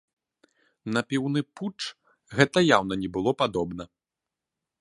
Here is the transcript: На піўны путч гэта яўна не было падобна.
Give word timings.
На 0.95 1.03
піўны 1.11 1.41
путч 1.61 1.81
гэта 2.39 2.67
яўна 2.77 2.93
не 3.03 3.09
было 3.19 3.31
падобна. 3.43 3.83